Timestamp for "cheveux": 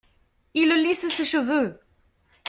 1.25-1.79